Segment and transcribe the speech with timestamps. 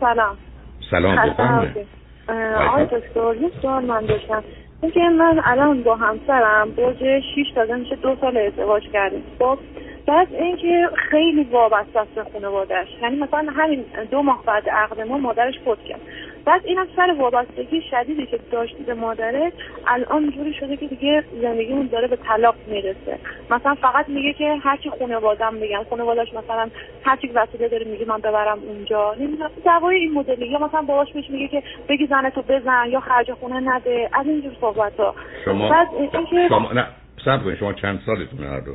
[0.00, 0.36] سلام.
[0.90, 1.86] سلام بفرمایید
[2.68, 4.44] آقای دکتر یه سوال من داشتم.
[4.82, 9.22] اینکه من الان با همسرم برج 6 داده میشه دو سال ازدواج کردیم.
[9.38, 9.58] خب
[10.06, 12.88] بعد اینکه خیلی وابسته است به خانواده‌اش.
[13.02, 16.00] یعنی مثلا همین دو ماه بعد عقد ما مادرش فوت کرد.
[16.44, 19.52] بعد این از سر وابستگی شدیدی که داشتی به مادره
[19.86, 23.18] الان جوری شده که دیگه زندگیمون داره به طلاق می‌رسه.
[23.50, 26.70] مثلا فقط میگه که هرچی خانوادم بگن خانواده‌اش مثلا
[27.04, 29.14] هرچی وسیله داره میگه من ببرم اونجا.
[29.14, 33.32] نمی‌دونم دوای این مدلی یا مثلا باهاش میشه میگه که بگی زنتو بزن یا خرج
[33.32, 34.10] خونه نده.
[34.12, 35.14] از اینجور صحبت ها
[35.44, 35.88] شما بعد
[36.48, 36.86] شما نه
[37.24, 38.74] صبر شما چند سالتونه هر دو؟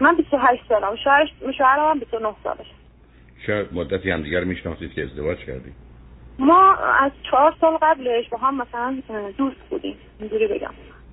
[0.00, 0.96] من 28 سالم.
[1.04, 1.28] شوهرش
[1.58, 2.66] شوهرم هم 29 سالش.
[3.46, 5.74] چه مدتی هم دیگر می‌شناسید که ازدواج کردید.
[6.42, 8.96] ما از چهار سال قبلش با هم مثلا
[9.38, 9.96] دوست بودیم.
[10.20, 10.70] اینجوری بگم.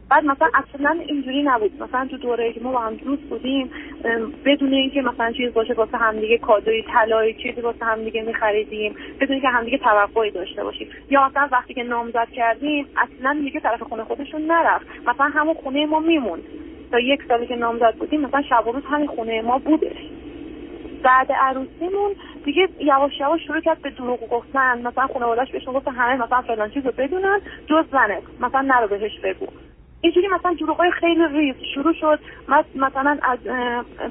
[0.10, 1.84] بعد مثلا اصلا اینجوری نبود.
[1.84, 3.72] مثلا تو دوره که ما با هم دوست بودیم
[4.46, 9.48] بدون اینکه مثلا چیز باشه واسه همدیگه کادوی طلایی چیزی واسه همدیگه میخریدیم بدون اینکه
[9.48, 10.88] همدیگه توقعی داشته باشیم.
[11.10, 14.86] یا مثلا وقتی که نامزد کردیم اصلا دیگه طرف خونه خودشون نرفت.
[15.08, 16.44] مثلا همون خونه ما میموند.
[16.92, 19.98] تا یک سالی که نامزد بودیم مثلا شب و روز همین خونه ما بودش.
[21.04, 24.88] بعد عروسیمون دیگه یواش یواش شروع کرد به دروغ گفتن.
[24.88, 29.48] مثلا خانواده‌اش بهشون گفت همه مثلا فلان چیزو بدونن جز زنت مثلا نرو بهش بگو.
[30.02, 32.20] اینجوری مثلا دروغای خیلی ریز شروع شد.
[32.76, 33.40] مثلا از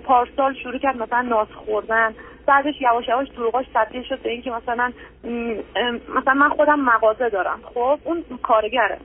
[0.05, 2.15] پارسال شروع کرد مثلا ناز خوردن.
[2.49, 4.93] بعدش یواش یواش دروغاش تبدیل شد به اینکه مثلا
[6.15, 8.99] مثلا من خودم مغازه دارم خب؟ اون کارگره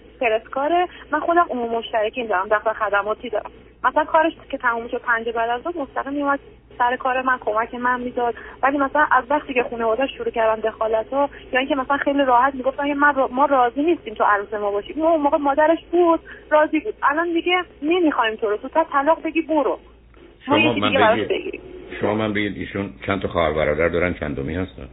[0.51, 3.51] کاره من خودم عموم مشترکین دارم دفتر خدماتی دارم.
[3.83, 6.39] مثلا کارش که تموم شد پنج بعد از ظهر مستقیم میومد
[6.77, 8.35] سر کار من کمک من می‌داد.
[8.61, 12.55] ولی مثلا از وقتی که خانواده شروع کردن دخالت ها یا اینکه مثلا خیلی راحت
[12.55, 15.01] می‌گفتن من ما راضی نیستیم تو عروس ما باشیم.
[15.01, 16.19] اون موقع مادرش بود
[16.49, 16.93] راضی بود.
[17.03, 19.79] الان دیگه نمی‌خوایم تو رو تو تا طلاق بگی برو.
[20.45, 21.61] شما من بگید
[22.01, 24.87] شما من بگید ایشون چند تا خواهر برادر دارن چندمی هستن؟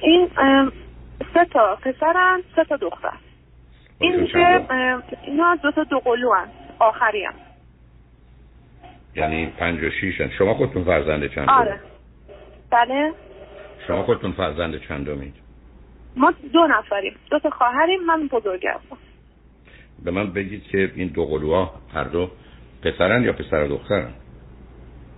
[0.00, 0.28] این
[1.34, 3.12] سه تا پسرن سه تا دختر.
[3.98, 4.66] این که
[5.26, 6.34] اینا دو تا دو قلو
[6.78, 7.34] آخری هم.
[9.16, 10.32] یعنی پنج و شیش هست.
[10.32, 11.80] شما خودتون فرزند چند آره.
[12.70, 13.12] بله.
[13.86, 15.34] شما خودتون فرزند چند دومید
[16.16, 17.14] ما دو نفریم.
[17.30, 18.80] دو تا خواهریم من بزرگم.
[20.04, 22.30] به من بگید که این دو قلوها هر دو
[22.82, 24.12] پسرن یا پسر و دخترن؟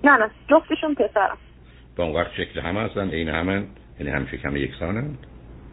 [0.04, 1.36] نه نه جفتشون پسرن
[1.96, 3.64] با اون وقت شکل همه هستن این همه
[4.00, 5.18] یعنی هم شکم یکسانن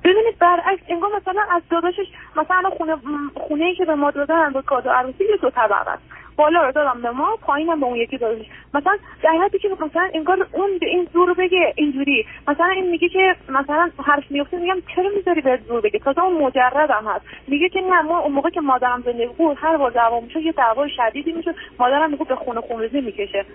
[0.03, 2.95] ببینید برعکس انگار مثلا از داداشش مثلا خونه
[3.35, 6.03] خونه ای که به ما دادن با کادو عروسی یه دو طبقه است.
[6.35, 8.45] بالا رو دادم به ما پایینم به اون یکی دادش.
[8.73, 12.25] مثلا در حدی که مثلا انگار اون به این زور بگه اینجوری.
[12.47, 16.43] مثلا این میگه که مثلا حرف میفته میگم چرا می‌ذاری به زور بگه؟ تازه اون
[16.43, 17.25] مجردم هست.
[17.47, 20.51] میگه که نه ما اون موقع که مادرم زنده بود هر بار دعوا میشه یه
[20.51, 23.45] دعوای شدیدی میشه مادرم میگه به خونه خونریزی می‌کشه.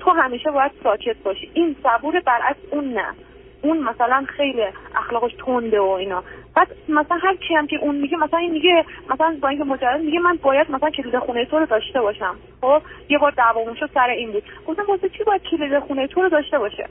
[0.00, 1.50] تو همیشه باید ساکت باشی.
[1.54, 3.14] این صبور برعکس اون نه.
[3.62, 4.62] اون مثلا خیلی
[4.96, 6.22] اخلاقش تنده و اینا.
[6.54, 10.00] بعد مثلا هر کی هم که اون میگه مثلا این میگه مثلا با اینکه مجرد
[10.00, 12.36] میگه من باید مثلا کلید خونه تو رو داشته باشم.
[12.60, 14.42] خب یه بار دعوامون شد سر این بود.
[14.66, 16.86] گفتم واسه چی باید کلید خونه تو رو داشته باشه؟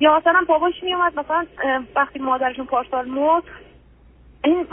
[0.00, 1.46] یا مثلا باباش میومد مثلا
[1.96, 3.42] وقتی مادرشون پارسال مرد
[4.44, 4.66] این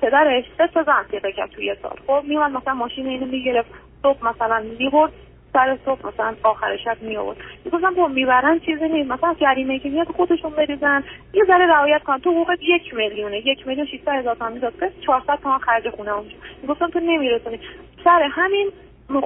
[0.00, 1.96] پدرش سه تا زن پیدا کرد توی سال.
[2.06, 3.70] خب میومد مثلا ماشین اینو می‌گرفت.
[4.02, 5.12] صبح مثلا می‌برد.
[5.54, 9.10] سر صبح مثلا آخر شب می آورد می‌گفتم با می‌برن چیزی نیست.
[9.10, 11.04] مثلا جریمه که میاد خودشون بریزن.
[11.34, 13.46] یه ذره رعایت کن تو حقوقت یک میلیونه.
[13.46, 14.72] یک میلیون 600 هزار تومان می‌داد.
[15.06, 16.34] 400 تومان خرج خونه اونجا.
[16.62, 17.60] می‌گفتم تو نمیرسونی.
[18.04, 18.70] سر همین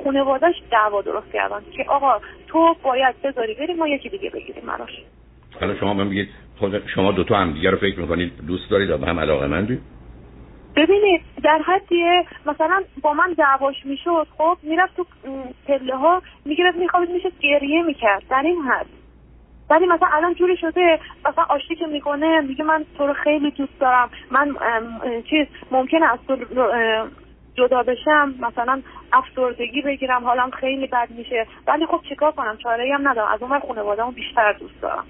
[0.05, 5.03] خانواده‌اش دعوا درست کردن که آقا تو باید بذاری بریم ما یکی دیگه بگیریم براش.
[5.61, 6.29] حالا شما من میگید
[6.95, 8.33] شما دو تا هم دیگه رو فکر می‌کنید.
[8.47, 9.81] دوست دارید؟ و هم علاقه مندید
[10.79, 12.05] ببینید در حدی
[12.47, 15.07] مثلا با من دعواش می‌شد خب می‌رفت تو
[15.69, 18.23] پله ها می‌گرفت میخوابید میشه گریه می‌کرد.
[18.31, 18.87] در این حد.
[19.71, 23.81] ولی مثلا الان جوری شده مثلا آشتی که می‌کنه میگه من تو رو خیلی دوست
[23.81, 24.11] دارم.
[24.31, 24.57] من
[25.31, 26.37] چیز ممکنه از تو
[27.55, 31.47] جدا بشم مثلا افسردگی بگیرم حالم خیلی بد میشه.
[31.67, 33.33] ولی خب چیکار کنم؟ چاره هم ندارم.
[33.33, 35.07] از اون خانواده‌مو بیشتر دوست دارم.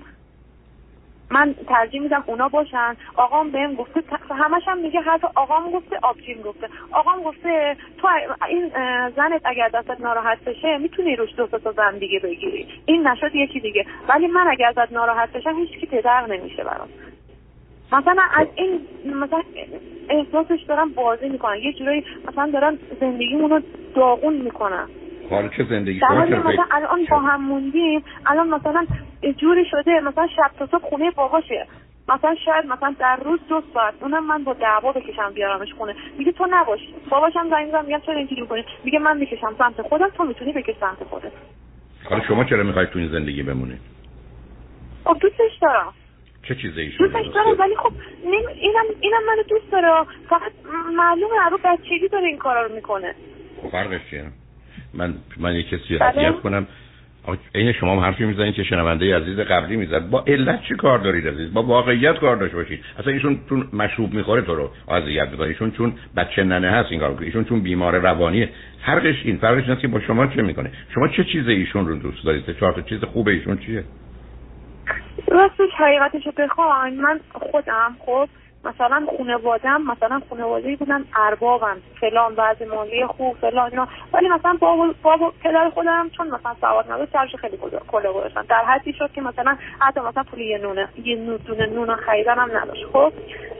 [1.30, 2.96] من ترجیح میدم اونا باشن.
[3.16, 6.68] آقام بهم گفته همش هم میگه حتی آقام گفته آبجیم گفته.
[6.92, 8.08] آقام گفته تو
[8.48, 8.68] این
[9.16, 12.68] زنت اگر دستت ناراحت بشه می‌تونی روش دو تا زن دیگه بگیری.
[12.86, 13.84] این نشد یکی دیگه.
[14.08, 16.88] ولی من اگر ازت ناراحت بشم هیچ کی پدر نمیشه برام.
[17.92, 19.42] مثلا از این مثلا
[20.08, 23.60] احساسش دارم بازی می‌کنن یه جورایی مثلا دارن زندگیمون رو
[23.94, 24.88] داغون می‌کنن
[25.30, 28.86] حالا چه زندگی در مثلا الان با هم موندیم الان مثلا
[29.36, 31.66] جوری شده مثلا شب تا صبح خونه باباشه
[32.08, 35.94] مثلا شاید مثلا در روز دو ساعت اونم من با دعوا بکشم بیارمش خونه.
[36.18, 36.80] میگه تو نباش.
[37.10, 40.74] باباشم زنگ می‌زنم میگم چرا اینجوری می‌کنی؟ میگه من می‌کشم سمت خودم تو می‌تونی بکش
[40.80, 41.32] سمت خودت.
[42.10, 43.80] حالا شما چرا می‌خواید تو این زندگی بمونید
[45.04, 45.94] خب دوستش دارم.
[46.42, 47.92] چه چیزی ایشون دوستش داره ولی خب
[48.54, 50.06] اینم اینم منو دوست داره.
[50.28, 50.52] فقط
[50.96, 53.14] معلومه رو بچگی داره این کارا رو می‌کنه.
[53.62, 54.24] خب فرقش چیه؟
[54.94, 56.32] من من یه کسی رو بله.
[56.32, 56.66] کنم.
[57.54, 60.10] این شما هم حرفی می‌زنید که شنونده عزیز قبلی می‌زد.
[60.10, 62.84] با علت چی کار دارید عزیز؟ با واقعیت کار داشته باشید.
[62.98, 65.46] اصلا ایشون چون مشروب می‌خوره تو رو اذیت می‌کنه.
[65.46, 67.26] ایشون چون بچه ننه هست این کار می‌کنه.
[67.26, 68.48] ایشون چون بیمار روانیه
[68.86, 72.24] فرقش این فرقش اینه که با شما چه می‌کنه؟ شما چه چیز ایشون رو دوست
[72.24, 73.84] دارید؟ چهار تا چیز خوب ایشون چیه؟
[75.28, 78.28] راستش حقیقتش بخوام من خودم خب
[78.68, 83.88] مثلا خانوادم مثلا خانواده‌ای بودن اربابن فلان بعضی مالی خوب فلان اینا.
[84.12, 88.42] ولی مثلا بابا بابا پدر خودم چون مثلا سواد نداشت سرش خیلی کلا گذاشتن.
[88.42, 91.16] در حدی شد که مثلا حتی مثلا پول یه نونه یه
[91.46, 92.84] دونه نون خریدن هم نداشت.
[92.92, 93.12] خب؟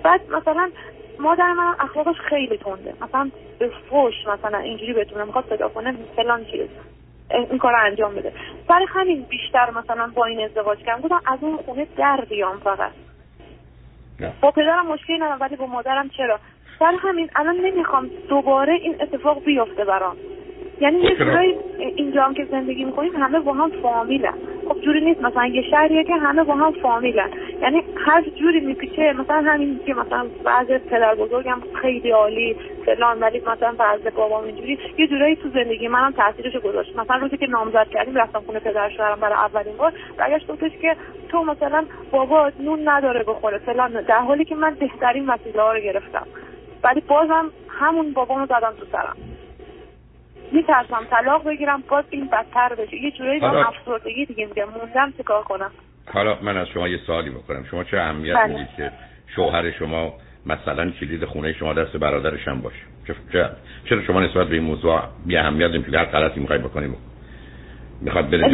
[0.03, 0.71] بعد مثلا
[1.19, 2.95] مادر من اخلاقش خیلی تنده.
[3.01, 6.69] مثلا به فوش مثلا اینجوری بتونه می‌خواد پیدا کنه فلان چیز.
[7.31, 8.33] این کار انجام بده.
[8.69, 11.01] برای همین بیشتر مثلا با این ازدواج کردم.
[11.01, 12.93] گفتم از اون خونه در بیام فقط.
[14.41, 16.39] با پدرم مشکلی ندارم ولی با مادرم چرا؟
[16.79, 20.17] سر همین الان نمی‌خوام دوباره این اتفاق بیفته برام.
[20.81, 21.55] یعنی یه جورایی
[21.97, 24.35] اینجا هم که زندگی می‌کنیم همه با هم فامیلن.
[24.69, 25.23] خب جوری نیست.
[25.23, 27.31] مثلا یه شهریه که همه با هم فامیلن.
[27.63, 32.57] یعنی هر جوری میپیچه مثلا همین که مثلا بعض پدر بزرگم خیلی عالی
[32.87, 36.97] فلان ولی مثلا بعض بابام اینجوری یه جورایی تو زندگی منم تاثیرش گذاشت.
[36.97, 40.97] مثلا روزی که نامزد کردیم رفتم خونه پدر شوهرم برای اولین بار برگشت گفتش که
[41.29, 44.03] تو مثلا بابا نون نداره بخوره فلان.
[44.03, 46.27] در حالی که من بهترین وسیله ها رو گرفتم.
[46.85, 49.17] ولی بازم همون بابامو زدم تو سرم.
[50.53, 52.97] میترسم طلاق بگیرم باز این بدتر بشه.
[52.97, 54.69] یه جورایی با افسردگی دیگه میگم.
[54.69, 55.71] موندم چیکار کنم؟
[56.13, 58.47] حالا من از شما یه سوالی بکنم شما چه اهمیت بله.
[58.47, 58.93] می‌دید که
[59.37, 60.15] شوهر شما
[60.47, 62.83] مثلا کلید خونه شما دست برادرش هم باشه؟
[63.89, 66.97] چرا شما نسبت به این موضوع بی اهمیت نمی‌دید هر غلطی می‌خوای بکنیم
[68.01, 68.45] می‌خواد بره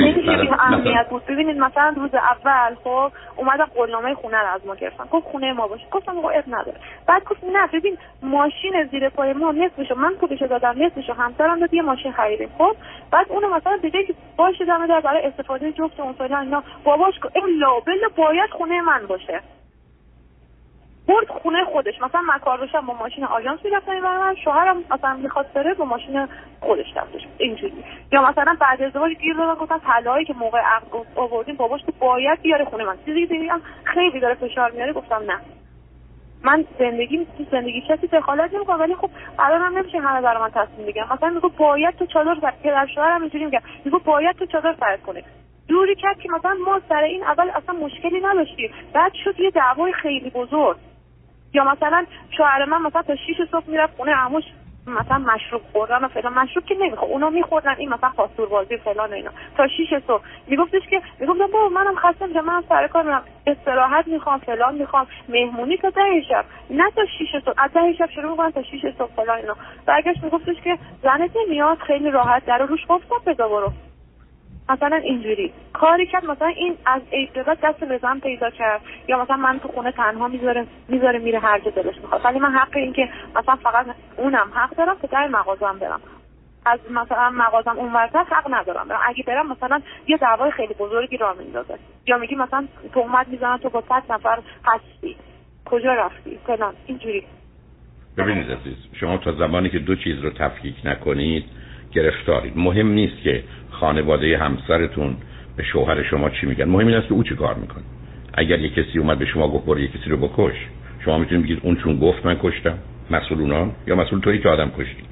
[0.59, 1.27] اهمیت بود.
[1.27, 5.05] ببینید مثلا روز اول خب اومدن قولنامه خونه رو از ما گرفتن.
[5.05, 5.85] گفت خونه ما باشه.
[5.91, 6.77] گفتم آقا اب نداره.
[7.07, 11.75] بعد گفت نه ببین ماشین زیر پای ما نصفشو من پولشو دادم نصفشو همسرم داد
[11.75, 12.77] یه ماشین خریدیم خب.
[13.11, 17.81] بعد اونو مثلا دیگه که باشه دم در برای استفاده جفت اون اینا باباش الا
[17.81, 19.41] بلا باید خونه من باشه.
[21.09, 21.95] برد خونه خودش.
[22.03, 25.85] مثلا من کار داشتم با ماشین آژانس می‌رفتم این من شوهرم مثلا می‌خواد بره با
[25.85, 26.29] ماشین
[26.61, 27.85] خودش رفتش اینجوری.
[28.13, 32.43] یا مثلا بعد ازدواج گیر دادن گفتن طلاهایی که موقع عقد آوردیم باباش تو باید
[32.43, 32.97] بیاره خونه من.
[33.05, 33.53] چیزی دیگه
[33.85, 35.41] خیلی داره فشار میاره گفتم نه.
[36.45, 40.51] من زندگی تو زندگی کسی دخالت نمی‌کنم ولی خب الان هم نمیشه همه برای من
[40.51, 43.61] تصمیم بگیرم مثلا میگه باید تو چادر سر پدر شوهرم اینجوری میگه.
[43.85, 45.25] میگه باید تو چادر سر کنه
[45.69, 48.71] دوری کرد که مثلا ما سر این اول اصلا مشکلی نداشتیم.
[48.93, 50.77] بعد شد یه دعوای خیلی بزرگ.
[51.55, 52.07] یا مثلا
[52.37, 53.21] شوهر من مثلا تا 6
[53.51, 54.45] صبح می‌رفت خونه عموش
[54.87, 56.33] مثلا مشروب خوردن و فلان.
[56.35, 59.31] مشروب که نمی‌خواد اونا میخوردن این مثلا پاسور بازی فلان و اینا.
[59.57, 60.23] تا 6 صبح.
[60.47, 65.07] میگفتش که می‌گفتم بابا منم خسته میشم من سر کار میرم استراحت می‌خوام فلان می‌خوام.
[65.29, 66.45] مهمونی تا ده شب.
[66.71, 67.55] نه تا 6 صبح.
[67.59, 69.57] از ده شب شروع می‌کنن تا 6 صبح فلان اینا.
[69.87, 72.81] برگشت میگفتش که زنت نمیاد خیلی راحت در روش.
[72.89, 73.73] گفتم بذار برو.
[74.69, 75.53] مثلا اینجوری.
[75.73, 78.81] کاری کرد مثلا این از ابتدا دست لزم پیدا کرد.
[79.09, 82.21] یا مثلا من تو خونه تنها می‌ذاره می‌ذاره میره هر جا دلش می‌خواد.
[82.25, 86.01] ولی من حق این که مثلا فقط اونم حق دارم که در مغازم برم.
[86.67, 88.87] از مثلا مغازم اون ورتر حق ندارم.
[89.07, 91.79] اگه برم مثلا یه دعوای خیلی بزرگی را میندازه.
[92.07, 95.17] یا میگی مثلا تهمت می‌زنن تو با صد نفر هستی.
[95.65, 96.75] کجا رفتی؟ فلان.
[96.87, 97.25] اینجوری.
[98.17, 101.45] ببینید عزیز شما تا زمانی که دو چیز رو تفکیک نکنید
[101.95, 102.53] گرفتارید.
[102.57, 105.17] مهم نیست که خانواده همسرتون
[105.57, 106.65] به شوهر شما چی میگن.
[106.65, 107.85] مهم این است که او چی کار می‌کنه.
[108.35, 110.57] اگر یه کسی اومد به شما گفت برو یه کسی رو بکش
[111.05, 112.79] شما می‌تونید بگید اون چون گفت من کشتم.
[113.11, 115.03] مسئول اونان یا مسئول تویی که آدم کشتی.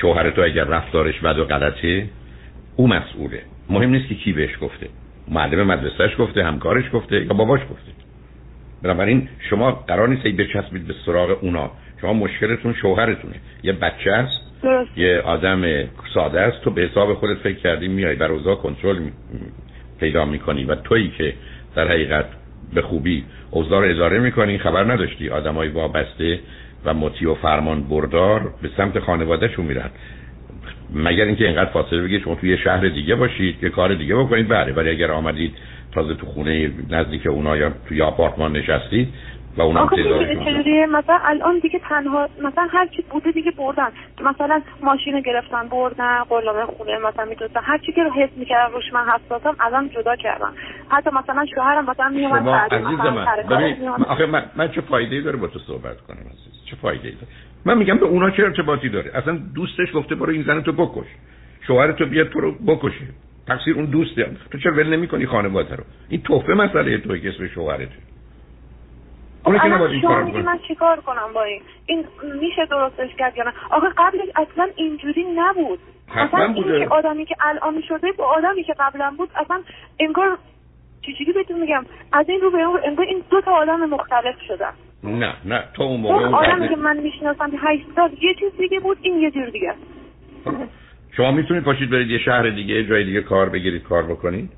[0.00, 2.08] شوهر تو اگر رفتارش بد و غلطه
[2.76, 3.42] او مسئوله.
[3.70, 4.88] مهم نیست که کی بهش گفته.
[5.28, 7.92] معلم مدرسهش گفته همکارش گفته یا باباش گفته.
[8.82, 11.70] بنابراین شما قرار نیست بچسبید به سراغ اونا.
[12.00, 13.34] شما مشکلتون شوهرتونه.
[13.62, 14.45] یه بچه است
[14.96, 15.84] یه آدم
[16.14, 16.62] ساده است.
[16.62, 18.98] تو به حساب خودت فکر کردی میای بر اوضاع کنترل
[20.00, 21.34] پیدا می‌کنی و تویی که
[21.74, 22.24] در حقیقت
[22.74, 24.58] به خوبی اوضاع رو اداره می‌کنی.
[24.58, 25.28] خبر نداشتی.
[25.30, 26.38] آدمای وابسته
[26.84, 29.90] و مطیع و فرمان بردار به سمت خانوادهشون میرن.
[30.94, 34.48] مگر اینکه اینقدر فاصله بگید شما توی یه شهر دیگه باشید یه کار دیگه بکنید.
[34.48, 35.54] بله ولی اگر آمدید
[35.92, 39.08] تازه تو خونه نزدیک اونا یا توی آپارتمان نشستید
[39.56, 43.88] و اونم چجوریه؟ مثلا الان دیگه تنها مثلا هر چی بوده دیگه بردن.
[44.20, 48.92] مثلا ماشین گرفتن بردن قلامه خونه مثلا می‌تونستن هر چی که رو حس می‌کردن روش
[48.92, 50.50] من حساسم الان جدا کردن.
[50.88, 55.58] حتی مثلا شوهرم مثلا میومد عزیز من آخه من, من چه فایده داره با تو
[55.58, 57.26] صحبت کنم عزیز؟ چه فایده داره؟
[57.64, 61.06] من میگم به اونا چه ارتباطی داره؟ اصلا دوستش گفته برو این زن تو بکش.
[61.66, 63.06] شوهر تو بیاد تو رو بکشه.
[63.46, 64.30] تقصیر اون دوسته.
[64.50, 68.15] تو چرا ول نمی‌کنی خانواده رو؟ این توفه مسئله توی که اسم شوهرته.
[69.46, 72.04] معلومه که نباید این کار من چیکار کنم با این؟ این
[72.40, 75.78] میشه درستش کرد یا نه؟ آخه قبلش اصلا اینجوری نبود.
[76.08, 76.86] حتما بوده.
[76.88, 79.60] آدمی که الان شده با آدمی که قبلا بود اصلا
[80.00, 80.38] انگار
[81.18, 84.72] چیزی بهتون میگم؟ از این رو به اون انگار این دو تا آدم مختلف شدن.
[85.04, 88.80] نه نه تو اون موقع اون آدمی که من می‌شناسم 8 سال یه چیز دیگه
[88.80, 89.74] بود این یه جور دیگه
[91.16, 94.50] شما می‌تونید پاشید برید یه شهر دیگه جای دیگه کار بگیرید کار بکنید؟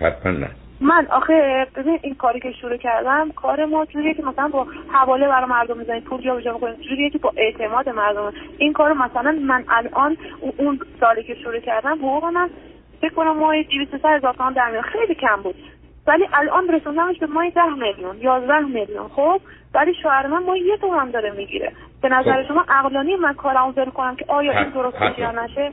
[0.00, 0.50] حتما نه.
[0.84, 5.28] من آخه ببین این کاری که شروع کردم کار ما جوریه که مثلا با حواله
[5.28, 8.32] برای مردم می‌زنیم پول جابجا می‌کنیم جوریه که با اعتماد مردم.
[8.58, 10.16] این کار مثلا من الان
[10.56, 12.50] اون سالی که شروع کردم حقوق من
[13.00, 15.54] فکر کنم ماه 200 هزار تومان در خیلی کم بود.
[16.06, 19.08] ولی الان رسوندمش به ماه 10 میلیون 11 میلیون.
[19.08, 19.40] خب؟
[19.74, 21.72] ولی شوهر من ما یه تومن داره می‌گیره.
[22.02, 22.48] به نظر خب.
[22.48, 25.72] شما عقلانی من کارمو ول کنم که آیا این درست یا نشه؟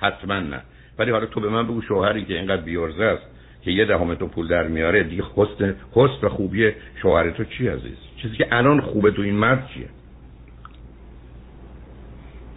[0.00, 0.60] حتما نه.
[0.98, 3.41] ولی حالا تو به من بگو شوهری که اینقدر بیورزه است.
[3.64, 7.68] که یه دهم تو پول در میاره دیگه حسن حسن و خوبی شوهر تو چی
[7.68, 9.86] عزیز؟ چیزی که الان خوبه تو این مرد چیه؟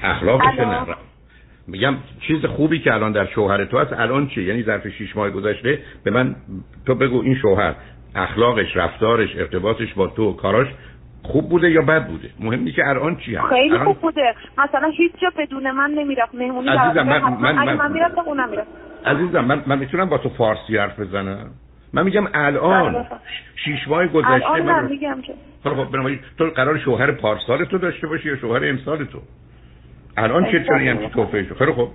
[0.04, 0.96] اخلاقش نه
[1.68, 5.30] میگم چیز خوبی که الان در شوهر تو هست الان چیه؟ یعنی ظرف شیش ماه
[5.30, 6.36] گذشته به من
[6.86, 7.76] تو بگو این شوهر
[8.16, 10.68] اخلاقش رفتارش ارتباطش با تو کاراش
[11.24, 13.46] خوب بوده یا بد بوده؟ مهم نیست که الان چی هست.
[13.46, 14.36] خیلی خوب بوده.
[14.58, 16.36] مثلا هیچ جا بدون من نمی‌رفت.
[16.36, 18.68] مهمونی عزیزم من من من, من می‌رفتم اونم می‌رفت.
[19.06, 21.50] عزیزم من من می‌تونم با تو فارسی حرف بزنم؟
[21.94, 22.94] من میگم الان.
[22.94, 23.06] بله،
[23.56, 25.34] شیش ماه گذشته الان من میگم که
[25.64, 25.88] خب
[26.38, 29.20] تو قرار شوهر پارسال تو داشته باشی یا شوهر امسال تو؟
[30.18, 31.90] الان چه چونی هم توفه خیلی خب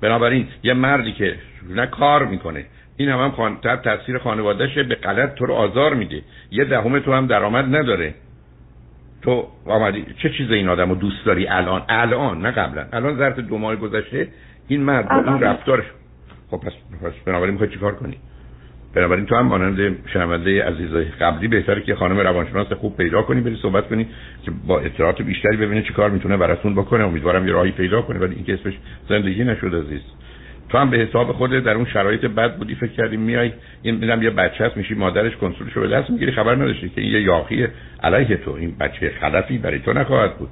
[0.00, 1.36] بنابراین یه مردی که
[1.70, 2.64] نه کار می‌کنه
[2.96, 3.58] این هم هم خان...
[3.84, 6.22] تاثیر خانوادهشه به غلط تو رو آزار میده.
[6.50, 8.14] یه دهم تو هم درآمد نداره.
[9.22, 12.86] تو آمدی چه چیز این آدم رو دوست داری الان؟ الان نه قبلا.
[12.92, 14.28] الان ظرف دو ماه گذشته
[14.68, 15.84] این مرد این رفتارش
[16.54, 16.72] خب پس,
[17.04, 18.16] پس بنابراین می‌خوای چیکار کنی؟
[18.94, 23.58] بنابراین تو هم مانند شنونده عزیزای قبلی بهتره که خانم روانشناس خوب پیدا کنی بری
[23.62, 24.06] صحبت کنی
[24.44, 27.04] که با اطلاعات بیشتری ببینه چی کار می‌تونه براتون بکنه.
[27.04, 28.74] امیدوارم یه راهی پیدا کنه ولی این که اسمش
[29.08, 30.00] زندگی نشد عزیز
[30.68, 34.22] تو هم به حساب خود در اون شرایط بد بودی فکر کردی میای این میدم
[34.22, 37.66] یه بچه هست میشی مادرش کنسولشو به دست می‌گیری خبر نداشتی که این یه یاخی
[38.02, 38.52] علیه تو.
[38.52, 40.48] این بچه خلفی برای تو نخواهد بود.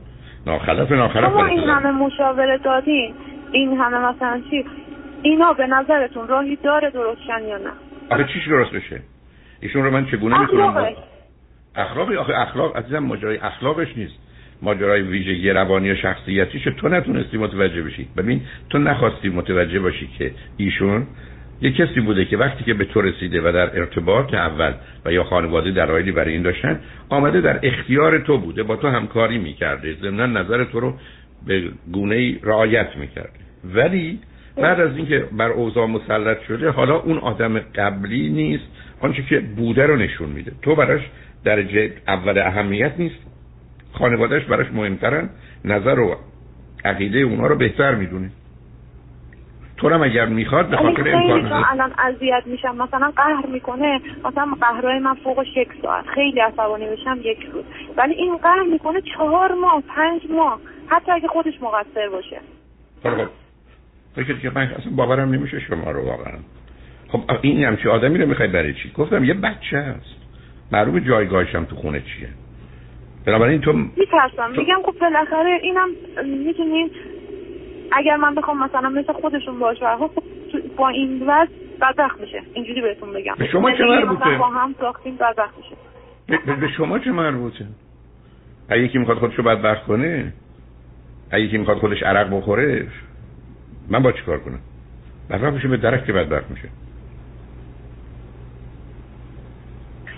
[0.46, 3.14] ناخلف ناخلف این همه مشاوره دادین
[3.52, 4.64] این همه مثلا چی؟
[5.22, 7.70] اینا به نظرتون راهی داره درستشن یا نه؟
[8.10, 9.00] آخه چیش درست بشه؟
[9.60, 10.86] ایشون رو من چگونه می‌تونم
[11.76, 14.14] اخلاقی؟ آخه اخلاق عزیزم ماجرای اخلاقش نیست.
[14.62, 18.08] ماجرای ویژگی روانی و شخصیتیش تو نتونستی متوجه بشی.
[18.16, 21.06] ببین تو نخواستی متوجه باشی که ایشون
[21.60, 24.72] یه کسی بوده که وقتی که به تو رسیده و در ارتباط اول
[25.04, 29.38] و یا خانواده درایلی برای این داشتن آمده در اختیار تو بوده با تو همکاری
[29.38, 29.94] می‌کرده.
[30.02, 30.94] ضمنا نظر تو رو
[31.46, 33.38] به گونه رعایت می‌کرده.
[33.64, 34.20] ولی
[34.56, 38.64] بعد از اینکه بر اوضاع مسلط شده حالا اون آدم قبلی نیست
[39.00, 40.52] آنچه که بوده رو نشون میده.
[40.62, 41.00] تو براش
[41.44, 43.18] درجه اول اهمیت نیست.
[43.92, 45.30] خانوادهش براش مهمترن.
[45.64, 46.16] نظر و
[46.84, 48.30] عقیده اونا رو بهتر می‌دونه.
[49.76, 52.76] تو هم اگر می‌خواد به خاطر امکان الان اذیت میشم.
[52.76, 56.04] مثلا قهر می‌کنه مثلا قهرهای من فوقش یک ساعت.
[56.14, 57.64] خیلی عصبانی بشم یک روز.
[57.96, 60.60] ولی این قهر می‌کنه چهار ماه پنج ماه.
[60.86, 62.40] حتی اگه خودش مقصر باشه.
[63.02, 63.28] خب.
[64.14, 66.38] فکر که من اصلا باورم نمیشه شما رو واقعا.
[67.08, 70.16] خب این همچی آدمی رو می‌خوای برای چی؟ گفتم یه بچه هست.
[70.72, 72.28] معلوم جایگاهشم تو خونه چیه؟
[73.26, 74.50] بنابراین تو میترسم.
[74.56, 75.88] میگم خب بالاخره اینم
[76.46, 76.90] می‌تونین
[77.92, 80.10] اگر من بخوام مثلا مثل خودشون باشه خب
[80.76, 81.50] با این وضع
[81.80, 82.42] بدبخت میشه.
[82.54, 83.34] اینجوری بهتون بگم.
[83.38, 85.76] به شما چه مربوطه؟ با هم ساختیم بدبخت میشه.
[86.60, 87.66] به شما چه مربوطه؟
[88.68, 90.32] اگه یکی می‌خواد خودشو بدبخت کنه
[91.30, 92.86] اگه یکی می‌خواد خودش عرق بخوره
[93.88, 94.58] من با چیکار کنم؟
[95.30, 96.68] بدبخت میشه به درک که بدبخت میشه.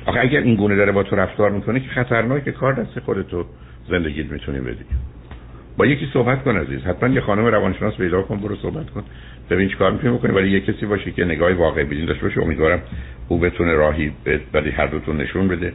[0.06, 3.44] آخه اگر این گونه داره با تو رفتار می‌کنه که خطرناکه کار دست خودتو
[3.88, 4.84] زندگیت می‌تونی بدی.
[5.76, 6.80] با یکی صحبت کن عزیز.
[6.80, 9.04] حتما یه خانم روانشناس پیدا کن برو صحبت کن.
[9.50, 10.32] ببین چیکار می‌تونی بکنی.
[10.32, 12.42] ولی یه کسی باشه که نگاه واقع بینی داشته باشه.
[12.42, 12.82] امیدوارم
[13.28, 14.12] او بتونه راهی
[14.52, 15.72] برای هر دوتون نشون بده.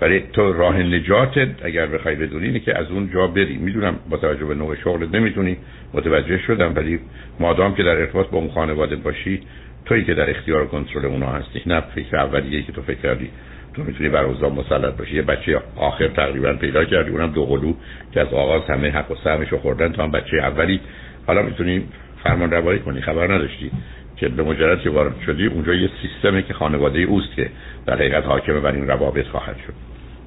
[0.00, 3.56] برای تو راه نجاتت اگر بخوای بدونی اینه که از اون جا بری.
[3.56, 5.56] می‌دونم با توجه به نوع شغلت نمی‌تونی
[5.94, 7.00] متوجه شدم ولی
[7.40, 9.40] مادام که در ارتباط با اون خانواده باشی
[9.84, 11.62] تویی که در اختیار و کنترل اونا هستی.
[11.66, 13.30] نه فکر اولیه که تو فکر کردی
[13.74, 15.16] تو می‌تونی بر اوضاع مسلط باشی.
[15.16, 17.74] یه بچه آخر تقریبا پیدا کردی اونم دو قلو
[18.12, 20.80] که از آغاز همه حق و سهمش خوردن تا هم بچه اولی.
[21.26, 21.84] حالا می‌تونی
[22.24, 23.00] فرمان روایی کنی.
[23.00, 23.70] خبر نداشتی.
[24.16, 27.50] که به مجرد که وارد شدی اونجا یه سیستمی که خانواده اوست که
[27.86, 29.72] در حقیقت حاکمه بر این روابط خواهد شد.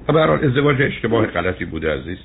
[0.08, 2.18] و به ازدواج اشتباه غلطی بوده عزیز.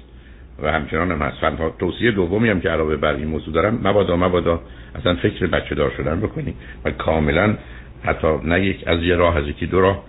[0.61, 1.77] و همچنان هم هست.
[1.79, 4.61] توصیه دومی هم که علاوه بر این موضوع دارم مبادا مبادا
[4.95, 6.53] اصلا فکر بچه دار شدن بکنی
[6.85, 7.57] و کاملا
[8.03, 10.03] حتی نه یک از یه راه از یکی دو راه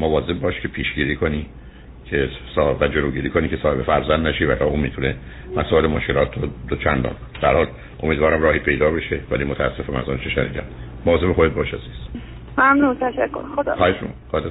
[0.00, 1.46] مواظب باش که پیشگیری کنی.
[2.10, 5.14] که صاحب و جلوگیری کنی که صاحب فرزند نشی و اون می‌تونه
[5.56, 7.66] مسائل مشکلات رو دو چندان در حال
[8.02, 10.64] امیدوارم راهی پیدا بشه ولی متاسفم از آنچه شنیدم.
[11.06, 12.24] مواظب خودت باش عزیز.
[12.58, 13.42] ممنون تشکر.
[13.56, 13.94] خدا خواهش
[14.30, 14.50] خدا